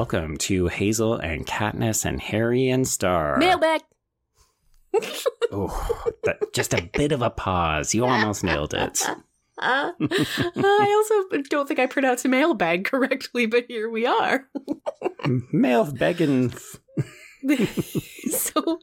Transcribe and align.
welcome 0.00 0.38
to 0.38 0.66
Hazel 0.66 1.16
and 1.16 1.46
Katniss 1.46 2.06
and 2.06 2.22
Harry 2.22 2.70
and 2.70 2.88
Starr. 2.88 3.36
Mailbag. 3.36 3.82
oh, 5.52 6.06
that, 6.24 6.54
just 6.54 6.72
a 6.72 6.88
bit 6.94 7.12
of 7.12 7.20
a 7.20 7.28
pause. 7.28 7.94
You 7.94 8.06
almost 8.06 8.42
nailed 8.42 8.72
it. 8.72 8.98
Uh, 9.58 9.92
I 10.00 10.94
also 10.96 11.42
don't 11.50 11.68
think 11.68 11.80
I 11.80 11.84
pronounced 11.84 12.26
mailbag 12.26 12.86
correctly, 12.86 13.44
but 13.44 13.66
here 13.68 13.90
we 13.90 14.06
are. 14.06 14.48
Mail 15.52 15.92
begging. 15.92 16.54
so 18.30 18.80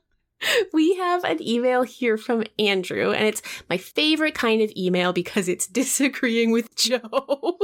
we 0.71 0.98
have 0.98 1.23
an 1.23 1.41
email 1.41 1.81
here 1.81 2.18
from 2.18 2.43
Andrew, 2.59 3.12
and 3.12 3.26
it's 3.26 3.41
my 3.71 3.77
favorite 3.77 4.35
kind 4.35 4.62
of 4.62 4.71
email 4.77 5.13
because 5.13 5.48
it's 5.48 5.65
disagreeing 5.65 6.52
with 6.52 6.76
Joe. 6.76 7.57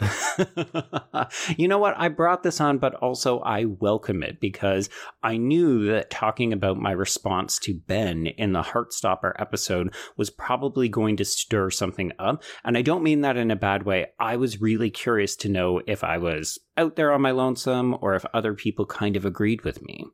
you 1.56 1.68
know 1.68 1.78
what? 1.78 1.94
I 1.96 2.08
brought 2.08 2.42
this 2.42 2.60
on, 2.60 2.78
but 2.78 2.94
also 2.96 3.40
I 3.40 3.64
welcome 3.64 4.22
it 4.22 4.40
because 4.40 4.90
I 5.22 5.36
knew 5.36 5.86
that 5.86 6.10
talking 6.10 6.52
about 6.52 6.78
my 6.78 6.90
response 6.90 7.58
to 7.60 7.74
Ben 7.74 8.26
in 8.26 8.52
the 8.52 8.62
Heartstopper 8.62 9.32
episode 9.38 9.94
was 10.16 10.30
probably 10.30 10.88
going 10.88 11.16
to 11.18 11.24
stir 11.24 11.70
something 11.70 12.12
up. 12.18 12.42
And 12.64 12.76
I 12.76 12.82
don't 12.82 13.04
mean 13.04 13.20
that 13.20 13.36
in 13.36 13.50
a 13.50 13.56
bad 13.56 13.84
way. 13.84 14.06
I 14.18 14.36
was 14.36 14.60
really 14.60 14.90
curious 14.90 15.36
to 15.36 15.48
know 15.48 15.80
if 15.86 16.02
I 16.02 16.18
was 16.18 16.58
out 16.76 16.96
there 16.96 17.12
on 17.12 17.22
my 17.22 17.30
lonesome 17.30 17.96
or 18.00 18.14
if 18.14 18.24
other 18.34 18.54
people 18.54 18.86
kind 18.86 19.16
of 19.16 19.24
agreed 19.24 19.62
with 19.62 19.82
me. 19.82 20.06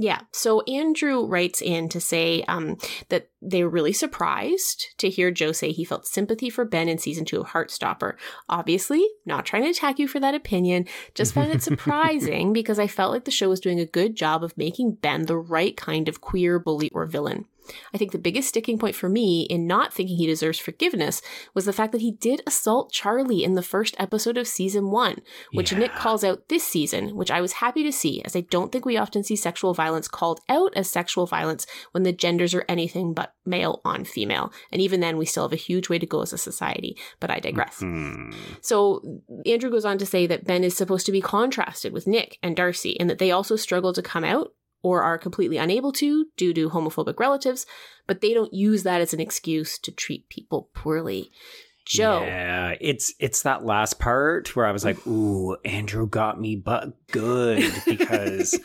Yeah. 0.00 0.20
So 0.32 0.60
Andrew 0.62 1.26
writes 1.26 1.60
in 1.60 1.88
to 1.88 2.00
say 2.00 2.42
um, 2.44 2.76
that 3.08 3.30
they 3.42 3.64
were 3.64 3.68
really 3.68 3.92
surprised 3.92 4.86
to 4.98 5.10
hear 5.10 5.32
Joe 5.32 5.50
say 5.50 5.72
he 5.72 5.84
felt 5.84 6.06
sympathy 6.06 6.50
for 6.50 6.64
Ben 6.64 6.88
in 6.88 6.98
season 6.98 7.24
two 7.24 7.40
of 7.40 7.48
Heartstopper. 7.48 8.14
Obviously, 8.48 9.04
not 9.26 9.44
trying 9.44 9.64
to 9.64 9.70
attack 9.70 9.98
you 9.98 10.06
for 10.06 10.20
that 10.20 10.36
opinion, 10.36 10.86
just 11.14 11.34
found 11.34 11.50
it 11.50 11.62
surprising 11.64 12.52
because 12.52 12.78
I 12.78 12.86
felt 12.86 13.12
like 13.12 13.24
the 13.24 13.32
show 13.32 13.48
was 13.48 13.58
doing 13.58 13.80
a 13.80 13.86
good 13.86 14.14
job 14.14 14.44
of 14.44 14.56
making 14.56 14.94
Ben 14.94 15.26
the 15.26 15.36
right 15.36 15.76
kind 15.76 16.08
of 16.08 16.20
queer 16.20 16.60
bully 16.60 16.90
or 16.90 17.04
villain. 17.04 17.46
I 17.94 17.98
think 17.98 18.12
the 18.12 18.18
biggest 18.18 18.48
sticking 18.48 18.78
point 18.78 18.94
for 18.94 19.08
me 19.08 19.42
in 19.42 19.66
not 19.66 19.92
thinking 19.92 20.16
he 20.16 20.26
deserves 20.26 20.58
forgiveness 20.58 21.22
was 21.54 21.64
the 21.64 21.72
fact 21.72 21.92
that 21.92 22.00
he 22.00 22.12
did 22.12 22.42
assault 22.46 22.92
Charlie 22.92 23.44
in 23.44 23.54
the 23.54 23.62
first 23.62 23.94
episode 23.98 24.38
of 24.38 24.46
season 24.46 24.90
one, 24.90 25.22
which 25.52 25.72
yeah. 25.72 25.78
Nick 25.78 25.94
calls 25.94 26.24
out 26.24 26.48
this 26.48 26.64
season, 26.64 27.16
which 27.16 27.30
I 27.30 27.40
was 27.40 27.54
happy 27.54 27.82
to 27.82 27.92
see, 27.92 28.22
as 28.24 28.36
I 28.36 28.42
don't 28.42 28.72
think 28.72 28.84
we 28.84 28.96
often 28.96 29.22
see 29.22 29.36
sexual 29.36 29.74
violence 29.74 30.08
called 30.08 30.40
out 30.48 30.72
as 30.76 30.90
sexual 30.90 31.26
violence 31.26 31.66
when 31.92 32.02
the 32.02 32.12
genders 32.12 32.54
are 32.54 32.64
anything 32.68 33.14
but 33.14 33.34
male 33.44 33.80
on 33.84 34.04
female. 34.04 34.52
And 34.72 34.80
even 34.80 35.00
then, 35.00 35.16
we 35.16 35.26
still 35.26 35.44
have 35.44 35.52
a 35.52 35.56
huge 35.56 35.88
way 35.88 35.98
to 35.98 36.06
go 36.06 36.22
as 36.22 36.32
a 36.32 36.38
society, 36.38 36.96
but 37.20 37.30
I 37.30 37.40
digress. 37.40 37.80
Mm-hmm. 37.80 38.38
So 38.60 39.22
Andrew 39.46 39.70
goes 39.70 39.84
on 39.84 39.98
to 39.98 40.06
say 40.06 40.26
that 40.26 40.44
Ben 40.44 40.64
is 40.64 40.76
supposed 40.76 41.06
to 41.06 41.12
be 41.12 41.20
contrasted 41.20 41.92
with 41.92 42.06
Nick 42.06 42.38
and 42.42 42.56
Darcy, 42.56 42.98
and 42.98 43.08
that 43.10 43.18
they 43.18 43.30
also 43.30 43.56
struggle 43.56 43.92
to 43.92 44.02
come 44.02 44.24
out 44.24 44.52
or 44.82 45.02
are 45.02 45.18
completely 45.18 45.56
unable 45.56 45.92
to 45.92 46.26
due 46.36 46.54
to 46.54 46.70
homophobic 46.70 47.18
relatives, 47.18 47.66
but 48.06 48.20
they 48.20 48.32
don't 48.32 48.52
use 48.54 48.82
that 48.82 49.00
as 49.00 49.12
an 49.12 49.20
excuse 49.20 49.78
to 49.78 49.92
treat 49.92 50.28
people 50.28 50.70
poorly. 50.74 51.30
Joe. 51.88 52.20
Yeah, 52.20 52.74
it's 52.82 53.14
it's 53.18 53.42
that 53.42 53.64
last 53.64 53.98
part 53.98 54.54
where 54.54 54.66
I 54.66 54.72
was 54.72 54.84
like, 54.84 55.04
"Ooh, 55.06 55.56
Andrew 55.64 56.06
got 56.06 56.38
me, 56.38 56.54
but 56.54 56.92
good." 57.10 57.64
Because 57.86 58.58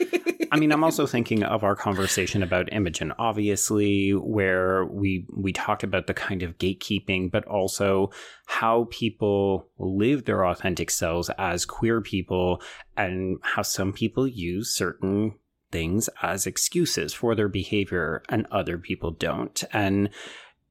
I 0.51 0.57
mean, 0.57 0.71
I'm 0.71 0.83
also 0.83 1.07
thinking 1.07 1.41
of 1.43 1.63
our 1.63 1.75
conversation 1.75 2.43
about 2.43 2.71
Imogen, 2.73 3.13
obviously, 3.17 4.11
where 4.11 4.85
we 4.85 5.25
we 5.33 5.53
talked 5.53 5.83
about 5.83 6.07
the 6.07 6.13
kind 6.13 6.43
of 6.43 6.57
gatekeeping, 6.57 7.31
but 7.31 7.45
also 7.45 8.11
how 8.45 8.87
people 8.91 9.69
live 9.79 10.25
their 10.25 10.45
authentic 10.45 10.91
selves 10.91 11.31
as 11.37 11.65
queer 11.65 12.01
people, 12.01 12.61
and 12.97 13.39
how 13.41 13.61
some 13.61 13.93
people 13.93 14.27
use 14.27 14.75
certain 14.75 15.33
things 15.73 16.09
as 16.21 16.47
excuses 16.47 17.13
for 17.13 17.35
their 17.35 17.49
behavior 17.49 18.23
and 18.29 18.47
other 18.49 18.77
people 18.77 19.11
don't. 19.11 19.61
And 19.73 20.09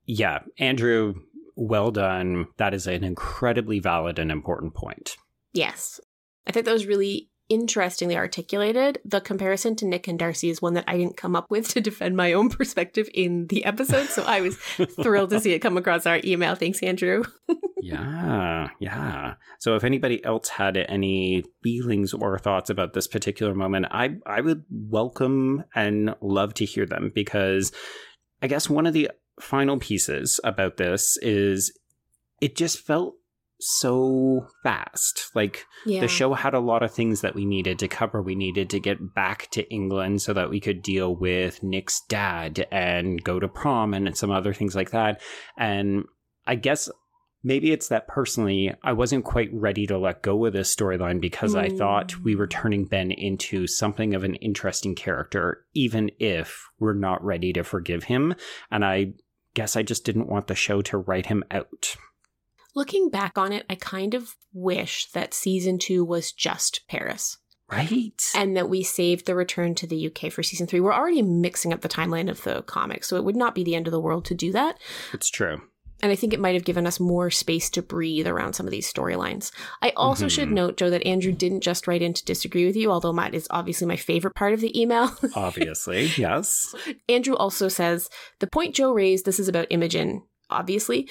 yeah, 0.06 0.38
Andrew, 0.58 1.14
well 1.54 1.90
done. 1.90 2.46
That 2.56 2.72
is 2.72 2.86
an 2.86 3.04
incredibly 3.04 3.78
valid 3.80 4.18
and 4.18 4.30
important 4.30 4.74
point. 4.74 5.16
Yes. 5.52 6.00
I 6.46 6.52
think 6.52 6.64
that 6.64 6.72
was 6.72 6.86
really 6.86 7.28
interestingly 7.48 8.16
articulated. 8.16 8.98
The 9.04 9.20
comparison 9.20 9.76
to 9.76 9.86
Nick 9.86 10.08
and 10.08 10.18
Darcy 10.18 10.48
is 10.48 10.62
one 10.62 10.74
that 10.74 10.84
I 10.88 10.96
didn't 10.96 11.18
come 11.18 11.36
up 11.36 11.50
with 11.50 11.68
to 11.68 11.80
defend 11.80 12.16
my 12.16 12.32
own 12.32 12.48
perspective 12.58 13.08
in 13.12 13.48
the 13.48 13.64
episode. 13.64 14.06
So 14.06 14.24
I 14.24 14.40
was 14.40 14.56
thrilled 14.56 15.30
to 15.30 15.40
see 15.40 15.52
it 15.52 15.58
come 15.58 15.76
across 15.76 16.06
our 16.06 16.20
email. 16.24 16.54
Thanks, 16.54 16.82
Andrew. 16.82 17.24
yeah, 17.82 18.68
yeah. 18.78 19.34
So 19.58 19.74
if 19.74 19.82
anybody 19.82 20.24
else 20.24 20.48
had 20.48 20.76
any 20.76 21.44
feelings 21.64 22.14
or 22.14 22.38
thoughts 22.38 22.70
about 22.70 22.92
this 22.92 23.08
particular 23.08 23.54
moment, 23.54 23.86
I 23.90 24.16
I 24.24 24.40
would 24.40 24.64
welcome 24.70 25.64
and 25.74 26.14
love 26.20 26.54
to 26.54 26.64
hear 26.64 26.86
them 26.86 27.10
because 27.12 27.72
I 28.40 28.46
guess 28.46 28.70
one 28.70 28.86
of 28.86 28.92
the 28.92 29.10
final 29.40 29.78
pieces 29.78 30.38
about 30.44 30.76
this 30.76 31.16
is 31.22 31.76
it 32.40 32.54
just 32.54 32.78
felt 32.78 33.16
so 33.58 34.46
fast. 34.62 35.30
Like 35.34 35.64
yeah. 35.84 36.00
the 36.00 36.08
show 36.08 36.34
had 36.34 36.54
a 36.54 36.60
lot 36.60 36.84
of 36.84 36.92
things 36.92 37.20
that 37.22 37.34
we 37.34 37.44
needed 37.44 37.80
to 37.80 37.88
cover. 37.88 38.22
We 38.22 38.34
needed 38.36 38.70
to 38.70 38.80
get 38.80 39.14
back 39.14 39.48
to 39.52 39.68
England 39.72 40.22
so 40.22 40.32
that 40.32 40.50
we 40.50 40.60
could 40.60 40.82
deal 40.82 41.14
with 41.14 41.62
Nick's 41.62 42.00
dad 42.08 42.66
and 42.70 43.22
go 43.22 43.40
to 43.40 43.48
prom 43.48 43.92
and 43.92 44.16
some 44.16 44.30
other 44.30 44.52
things 44.52 44.76
like 44.76 44.90
that. 44.90 45.20
And 45.56 46.04
I 46.46 46.56
guess 46.56 46.88
maybe 47.42 47.72
it's 47.72 47.88
that 47.88 48.08
personally 48.08 48.74
I 48.82 48.92
wasn't 48.92 49.24
quite 49.24 49.50
ready 49.52 49.86
to 49.86 49.98
let 49.98 50.22
go 50.22 50.44
of 50.46 50.52
this 50.52 50.74
storyline 50.74 51.20
because 51.20 51.54
mm. 51.54 51.60
I 51.60 51.76
thought 51.76 52.20
we 52.22 52.36
were 52.36 52.46
turning 52.46 52.84
Ben 52.84 53.10
into 53.10 53.66
something 53.66 54.14
of 54.14 54.24
an 54.24 54.34
interesting 54.36 54.94
character, 54.94 55.64
even 55.74 56.10
if 56.18 56.68
we're 56.78 56.94
not 56.94 57.24
ready 57.24 57.52
to 57.52 57.64
forgive 57.64 58.04
him. 58.04 58.34
And 58.70 58.84
I 58.84 59.14
guess 59.54 59.76
I 59.76 59.82
just 59.82 60.04
didn't 60.04 60.28
want 60.28 60.46
the 60.46 60.54
show 60.54 60.82
to 60.82 60.98
write 60.98 61.26
him 61.26 61.44
out. 61.50 61.96
Looking 62.74 63.10
back 63.10 63.36
on 63.36 63.52
it, 63.52 63.66
I 63.68 63.74
kind 63.74 64.14
of 64.14 64.34
wish 64.52 65.10
that 65.10 65.34
season 65.34 65.78
two 65.78 66.04
was 66.04 66.32
just 66.32 66.86
Paris. 66.88 67.38
Right. 67.70 68.22
And 68.34 68.54
that 68.56 68.68
we 68.68 68.82
saved 68.82 69.24
the 69.26 69.34
return 69.34 69.74
to 69.76 69.86
the 69.86 70.06
UK 70.06 70.30
for 70.30 70.42
season 70.42 70.66
three. 70.66 70.80
We're 70.80 70.92
already 70.92 71.22
mixing 71.22 71.72
up 71.72 71.80
the 71.80 71.88
timeline 71.88 72.30
of 72.30 72.42
the 72.42 72.62
comics, 72.62 73.08
so 73.08 73.16
it 73.16 73.24
would 73.24 73.36
not 73.36 73.54
be 73.54 73.64
the 73.64 73.74
end 73.74 73.86
of 73.86 73.92
the 73.92 74.00
world 74.00 74.26
to 74.26 74.34
do 74.34 74.52
that. 74.52 74.78
It's 75.14 75.30
true. 75.30 75.62
And 76.02 76.10
I 76.10 76.16
think 76.16 76.32
it 76.32 76.40
might 76.40 76.54
have 76.54 76.64
given 76.64 76.86
us 76.86 76.98
more 76.98 77.30
space 77.30 77.70
to 77.70 77.82
breathe 77.82 78.26
around 78.26 78.54
some 78.54 78.66
of 78.66 78.72
these 78.72 78.92
storylines. 78.92 79.52
I 79.80 79.90
also 79.90 80.26
mm-hmm. 80.26 80.30
should 80.30 80.50
note, 80.50 80.76
Joe, 80.76 80.90
that 80.90 81.06
Andrew 81.06 81.32
didn't 81.32 81.60
just 81.60 81.86
write 81.86 82.02
in 82.02 82.12
to 82.12 82.24
disagree 82.24 82.66
with 82.66 82.74
you, 82.74 82.90
although 82.90 83.12
Matt 83.12 83.34
is 83.34 83.46
obviously 83.50 83.86
my 83.86 83.96
favorite 83.96 84.34
part 84.34 84.52
of 84.52 84.60
the 84.60 84.78
email. 84.78 85.16
obviously, 85.36 86.10
yes. 86.16 86.74
Andrew 87.08 87.34
also 87.36 87.68
says 87.68 88.10
the 88.40 88.48
point 88.48 88.74
Joe 88.74 88.92
raised, 88.92 89.24
this 89.24 89.38
is 89.38 89.48
about 89.48 89.68
Imogen, 89.70 90.24
obviously. 90.50 91.08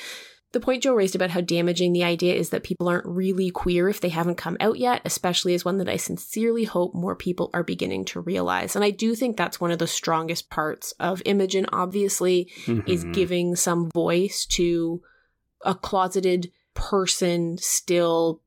The 0.54 0.60
point 0.60 0.84
Joe 0.84 0.94
raised 0.94 1.16
about 1.16 1.30
how 1.30 1.40
damaging 1.40 1.94
the 1.94 2.04
idea 2.04 2.36
is 2.36 2.50
that 2.50 2.64
people 2.64 2.90
aren't 2.90 3.06
really 3.06 3.52
queer 3.52 3.88
if 3.88 4.02
they 4.02 4.10
haven't 4.10 4.36
come 4.36 4.58
out 4.60 4.78
yet, 4.78 5.02
especially 5.06 5.54
is 5.54 5.64
one 5.64 5.78
that 5.78 5.88
I 5.88 5.96
sincerely 5.96 6.66
hope 6.66 6.94
more 6.94 7.16
people 7.16 7.50
are 7.54 7.64
beginning 7.64 8.04
to 8.06 8.20
realize. 8.20 8.76
And 8.76 8.84
I 8.84 8.92
do 8.92 9.16
think 9.16 9.38
that's 9.38 9.62
one 9.62 9.72
of 9.72 9.80
the 9.80 9.88
strongest 9.88 10.50
parts 10.50 10.92
of 11.00 11.22
Imogen, 11.26 11.68
obviously, 11.72 12.52
mm-hmm. 12.66 12.90
is 12.90 13.06
giving 13.06 13.56
some 13.56 13.90
voice 13.92 14.46
to 14.48 15.02
a 15.64 15.74
closeted 15.74 16.52
person 16.74 17.58
still 17.58 18.42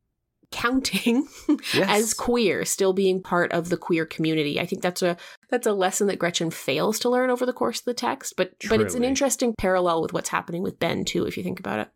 counting 0.54 1.26
yes. 1.74 1.88
as 1.88 2.14
queer, 2.14 2.64
still 2.64 2.92
being 2.92 3.20
part 3.20 3.52
of 3.52 3.70
the 3.70 3.76
queer 3.76 4.06
community. 4.06 4.60
I 4.60 4.66
think 4.66 4.82
that's 4.82 5.02
a 5.02 5.16
that's 5.50 5.66
a 5.66 5.72
lesson 5.72 6.06
that 6.06 6.20
Gretchen 6.20 6.50
fails 6.50 7.00
to 7.00 7.10
learn 7.10 7.28
over 7.28 7.44
the 7.44 7.52
course 7.52 7.80
of 7.80 7.84
the 7.86 7.94
text, 7.94 8.34
but 8.36 8.58
Truly. 8.60 8.78
but 8.78 8.86
it's 8.86 8.94
an 8.94 9.02
interesting 9.02 9.52
parallel 9.58 10.00
with 10.00 10.12
what's 10.12 10.28
happening 10.28 10.62
with 10.62 10.78
Ben 10.78 11.04
too, 11.04 11.26
if 11.26 11.36
you 11.36 11.42
think 11.42 11.58
about 11.58 11.80
it. 11.80 11.88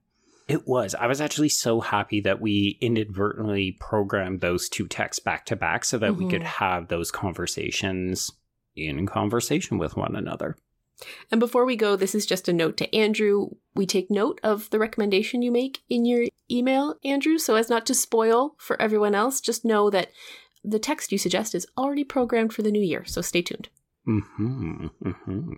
It 0.49 0.67
was. 0.67 0.94
I 0.94 1.06
was 1.06 1.21
actually 1.21 1.50
so 1.50 1.81
happy 1.81 2.21
that 2.23 2.41
we 2.41 2.79
inadvertently 2.81 3.77
programmed 3.79 4.41
those 4.41 4.69
two 4.69 4.88
texts 4.88 5.23
back 5.23 5.44
to 5.47 5.56
back 5.56 5.85
so 5.85 5.99
that 5.99 6.12
mm-hmm. 6.12 6.25
we 6.25 6.31
could 6.31 6.41
mm-hmm. 6.41 6.65
have 6.65 6.88
those 6.88 7.12
conversations 7.12 8.31
in 8.75 9.06
conversation 9.06 9.79
with 9.79 9.97
one 9.97 10.17
another. 10.17 10.56
And 11.31 11.41
before 11.41 11.65
we 11.65 11.77
go, 11.77 11.97
this 11.97 12.15
is 12.15 12.27
just 12.27 12.49
a 12.49 12.53
note 12.53 12.77
to 12.79 12.95
Andrew. 12.95 13.50
We 13.75 13.87
take 13.87 14.11
note 14.11 14.41
of 14.43 14.71
the 14.71 14.79
recommendation 14.79 15.43
you 15.43 15.53
make 15.53 15.81
in 15.89 16.05
your 16.05 16.27
email, 16.50 16.97
Andrew, 17.05 17.39
so 17.39 17.55
as 17.55 17.69
not 17.69 17.87
to 17.87 17.95
spoil 17.95 18.55
for 18.59 18.81
everyone 18.81 19.15
else. 19.15 19.41
Just 19.41 19.65
know 19.65 19.91
that 19.91 20.11
the 20.65 20.79
text 20.79 21.12
you 21.12 21.19
suggest 21.19 21.55
is 21.55 21.67
already 21.77 22.05
programmed 22.05 22.53
for 22.53 22.62
the 22.62 22.73
new 22.73 22.83
year, 22.83 23.05
so 23.05 23.21
stay 23.21 23.43
tuned. 23.43 23.69
Mm-hmm, 24.06 24.87
mm-hmm. 25.05 25.53